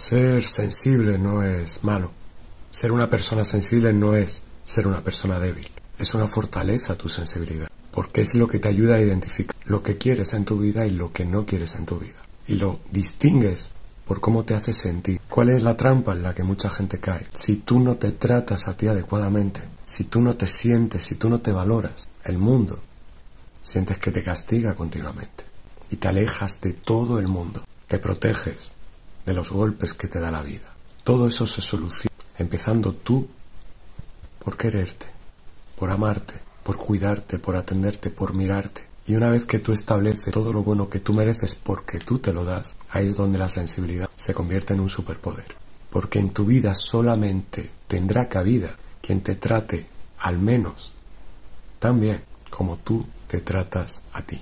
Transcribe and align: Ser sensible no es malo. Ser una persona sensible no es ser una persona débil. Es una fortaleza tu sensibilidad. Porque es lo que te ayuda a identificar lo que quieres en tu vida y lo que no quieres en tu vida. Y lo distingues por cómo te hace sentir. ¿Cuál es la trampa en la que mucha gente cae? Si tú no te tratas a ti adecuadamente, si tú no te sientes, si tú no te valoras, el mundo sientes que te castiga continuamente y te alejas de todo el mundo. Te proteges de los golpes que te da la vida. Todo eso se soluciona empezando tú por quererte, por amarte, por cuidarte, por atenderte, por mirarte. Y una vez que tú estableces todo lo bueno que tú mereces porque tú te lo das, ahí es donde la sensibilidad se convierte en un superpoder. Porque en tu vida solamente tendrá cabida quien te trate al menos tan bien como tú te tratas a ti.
Ser 0.00 0.48
sensible 0.48 1.18
no 1.18 1.42
es 1.42 1.84
malo. 1.84 2.10
Ser 2.70 2.90
una 2.90 3.10
persona 3.10 3.44
sensible 3.44 3.92
no 3.92 4.16
es 4.16 4.42
ser 4.64 4.86
una 4.86 5.04
persona 5.04 5.38
débil. 5.38 5.68
Es 5.98 6.14
una 6.14 6.26
fortaleza 6.26 6.96
tu 6.96 7.10
sensibilidad. 7.10 7.68
Porque 7.92 8.22
es 8.22 8.34
lo 8.34 8.48
que 8.48 8.58
te 8.58 8.68
ayuda 8.68 8.94
a 8.94 9.02
identificar 9.02 9.54
lo 9.66 9.82
que 9.82 9.98
quieres 9.98 10.32
en 10.32 10.46
tu 10.46 10.58
vida 10.58 10.86
y 10.86 10.90
lo 10.90 11.12
que 11.12 11.26
no 11.26 11.44
quieres 11.44 11.74
en 11.74 11.84
tu 11.84 11.98
vida. 11.98 12.16
Y 12.48 12.54
lo 12.54 12.80
distingues 12.90 13.72
por 14.06 14.22
cómo 14.22 14.42
te 14.44 14.54
hace 14.54 14.72
sentir. 14.72 15.20
¿Cuál 15.28 15.50
es 15.50 15.62
la 15.62 15.76
trampa 15.76 16.12
en 16.12 16.22
la 16.22 16.34
que 16.34 16.44
mucha 16.44 16.70
gente 16.70 16.98
cae? 16.98 17.26
Si 17.34 17.56
tú 17.56 17.78
no 17.78 17.96
te 17.98 18.12
tratas 18.12 18.68
a 18.68 18.78
ti 18.78 18.88
adecuadamente, 18.88 19.60
si 19.84 20.04
tú 20.04 20.22
no 20.22 20.34
te 20.34 20.48
sientes, 20.48 21.02
si 21.02 21.16
tú 21.16 21.28
no 21.28 21.42
te 21.42 21.52
valoras, 21.52 22.08
el 22.24 22.38
mundo 22.38 22.80
sientes 23.62 23.98
que 23.98 24.12
te 24.12 24.24
castiga 24.24 24.74
continuamente 24.74 25.44
y 25.90 25.96
te 25.96 26.08
alejas 26.08 26.58
de 26.62 26.72
todo 26.72 27.18
el 27.18 27.28
mundo. 27.28 27.62
Te 27.86 27.98
proteges 27.98 28.72
de 29.24 29.34
los 29.34 29.50
golpes 29.50 29.94
que 29.94 30.08
te 30.08 30.20
da 30.20 30.30
la 30.30 30.42
vida. 30.42 30.74
Todo 31.04 31.26
eso 31.26 31.46
se 31.46 31.60
soluciona 31.60 32.10
empezando 32.38 32.92
tú 32.92 33.28
por 34.42 34.56
quererte, 34.56 35.06
por 35.78 35.90
amarte, 35.90 36.34
por 36.62 36.76
cuidarte, 36.76 37.38
por 37.38 37.56
atenderte, 37.56 38.10
por 38.10 38.34
mirarte. 38.34 38.88
Y 39.06 39.14
una 39.14 39.30
vez 39.30 39.44
que 39.44 39.58
tú 39.58 39.72
estableces 39.72 40.32
todo 40.32 40.52
lo 40.52 40.62
bueno 40.62 40.88
que 40.88 41.00
tú 41.00 41.12
mereces 41.12 41.54
porque 41.54 41.98
tú 41.98 42.18
te 42.18 42.32
lo 42.32 42.44
das, 42.44 42.76
ahí 42.90 43.06
es 43.06 43.16
donde 43.16 43.38
la 43.38 43.48
sensibilidad 43.48 44.08
se 44.16 44.34
convierte 44.34 44.74
en 44.74 44.80
un 44.80 44.88
superpoder. 44.88 45.54
Porque 45.90 46.18
en 46.18 46.30
tu 46.30 46.44
vida 46.44 46.74
solamente 46.74 47.70
tendrá 47.88 48.28
cabida 48.28 48.76
quien 49.02 49.20
te 49.20 49.34
trate 49.34 49.86
al 50.18 50.38
menos 50.38 50.92
tan 51.78 51.98
bien 52.00 52.22
como 52.50 52.76
tú 52.76 53.06
te 53.26 53.40
tratas 53.40 54.02
a 54.12 54.22
ti. 54.22 54.40